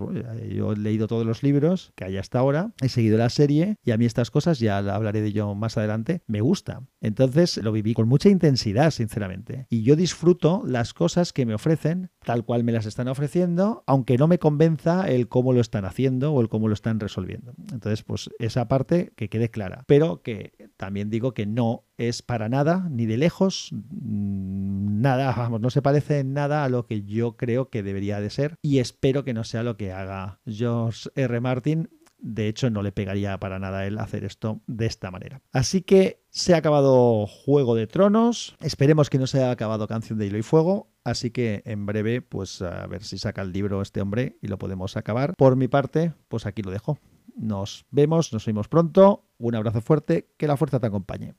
yo 0.49 0.73
he 0.73 0.77
leído 0.77 1.07
todos 1.07 1.25
los 1.25 1.43
libros 1.43 1.93
que 1.95 2.05
hay 2.05 2.17
hasta 2.17 2.39
ahora, 2.39 2.73
he 2.81 2.89
seguido 2.89 3.17
la 3.17 3.29
serie 3.29 3.77
y 3.83 3.91
a 3.91 3.97
mí 3.97 4.05
estas 4.05 4.31
cosas, 4.31 4.59
ya 4.59 4.77
hablaré 4.77 5.21
de 5.21 5.27
ello 5.27 5.55
más 5.55 5.77
adelante, 5.77 6.21
me 6.27 6.41
gusta. 6.41 6.83
Entonces 7.01 7.57
lo 7.57 7.71
viví 7.71 7.93
con 7.93 8.07
mucha 8.07 8.29
intensidad, 8.29 8.91
sinceramente. 8.91 9.65
Y 9.69 9.83
yo 9.83 9.95
disfruto 9.95 10.63
las 10.65 10.93
cosas 10.93 11.33
que 11.33 11.45
me 11.45 11.53
ofrecen 11.53 12.09
tal 12.29 12.45
cual 12.45 12.63
me 12.63 12.71
las 12.71 12.85
están 12.85 13.07
ofreciendo, 13.07 13.83
aunque 13.87 14.15
no 14.15 14.27
me 14.27 14.37
convenza 14.37 15.09
el 15.09 15.27
cómo 15.27 15.51
lo 15.51 15.61
están 15.61 15.83
haciendo 15.83 16.31
o 16.31 16.41
el 16.41 16.47
cómo 16.47 16.67
lo 16.67 16.75
están 16.75 16.99
resolviendo. 16.99 17.55
Entonces, 17.71 18.03
pues 18.03 18.29
esa 18.37 18.67
parte 18.67 19.13
que 19.15 19.29
quede 19.29 19.49
clara. 19.49 19.83
Pero 19.87 20.21
que 20.21 20.69
también 20.77 21.09
digo 21.09 21.33
que 21.33 21.47
no 21.47 21.85
es 21.97 22.21
para 22.21 22.47
nada, 22.47 22.87
ni 22.91 23.07
de 23.07 23.17
lejos, 23.17 23.71
mm, 23.71 25.01
nada, 25.01 25.33
vamos, 25.37 25.59
no 25.59 25.71
se 25.71 25.81
parece 25.81 26.19
en 26.19 26.33
nada 26.33 26.63
a 26.63 26.69
lo 26.69 26.85
que 26.85 27.01
yo 27.01 27.35
creo 27.35 27.71
que 27.71 27.81
debería 27.81 28.21
de 28.21 28.29
ser 28.29 28.53
y 28.61 28.77
espero 28.77 29.23
que 29.23 29.33
no 29.33 29.43
sea 29.43 29.63
lo 29.63 29.75
que 29.75 29.91
haga 29.91 30.39
George 30.45 31.09
R. 31.15 31.39
Martin 31.39 31.89
de 32.21 32.47
hecho, 32.47 32.69
no 32.69 32.81
le 32.81 32.91
pegaría 32.91 33.37
para 33.39 33.59
nada 33.59 33.79
a 33.79 33.87
él 33.87 33.97
hacer 33.97 34.23
esto 34.23 34.61
de 34.67 34.85
esta 34.85 35.11
manera. 35.11 35.41
Así 35.51 35.81
que 35.81 36.23
se 36.29 36.53
ha 36.53 36.57
acabado 36.57 37.25
Juego 37.27 37.75
de 37.75 37.87
Tronos. 37.87 38.55
Esperemos 38.61 39.09
que 39.09 39.17
no 39.17 39.27
se 39.27 39.39
haya 39.39 39.51
acabado 39.51 39.87
Canción 39.87 40.19
de 40.19 40.27
Hilo 40.27 40.37
y 40.37 40.43
Fuego. 40.43 40.91
Así 41.03 41.31
que 41.31 41.63
en 41.65 41.85
breve, 41.85 42.21
pues 42.21 42.61
a 42.61 42.85
ver 42.87 43.03
si 43.03 43.17
saca 43.17 43.41
el 43.41 43.51
libro 43.51 43.81
este 43.81 44.01
hombre 44.01 44.37
y 44.41 44.47
lo 44.47 44.57
podemos 44.57 44.97
acabar. 44.97 45.33
Por 45.35 45.55
mi 45.55 45.67
parte, 45.67 46.13
pues 46.27 46.45
aquí 46.45 46.61
lo 46.61 46.71
dejo. 46.71 46.99
Nos 47.35 47.85
vemos, 47.89 48.33
nos 48.33 48.45
vemos 48.45 48.67
pronto. 48.67 49.25
Un 49.37 49.55
abrazo 49.55 49.81
fuerte, 49.81 50.29
que 50.37 50.47
la 50.47 50.57
fuerza 50.57 50.79
te 50.79 50.87
acompañe. 50.87 51.35